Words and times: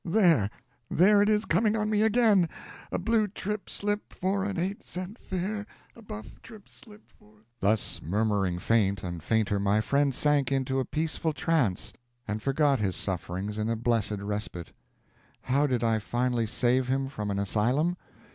There 0.03 0.49
there 0.89 1.21
it 1.21 1.29
is 1.29 1.45
coming 1.45 1.75
on 1.77 1.91
me 1.91 2.01
again: 2.01 2.49
a 2.91 2.97
blue 2.97 3.27
trip 3.27 3.69
slip 3.69 4.11
for 4.13 4.43
an 4.45 4.57
eight 4.57 4.81
cent 4.81 5.19
fare, 5.19 5.67
a 5.95 6.01
buff 6.01 6.41
trip 6.41 6.67
slip 6.69 7.11
for 7.11 7.33
a" 7.41 7.43
Thus 7.59 8.01
murmuring 8.01 8.57
faint 8.57 9.03
and 9.03 9.21
fainter, 9.21 9.59
my 9.59 9.79
friend 9.79 10.11
sank 10.15 10.51
into 10.51 10.79
a 10.79 10.85
peaceful 10.85 11.33
trance 11.33 11.93
and 12.27 12.41
forgot 12.41 12.79
his 12.79 12.95
sufferings 12.95 13.59
in 13.59 13.69
a 13.69 13.75
blessed 13.75 14.17
respite. 14.17 14.71
How 15.43 15.67
did 15.67 15.83
I 15.83 15.99
finally 15.99 16.47
save 16.47 16.87
him 16.87 17.07
from 17.07 17.29
an 17.29 17.37
asylum? 17.37 17.95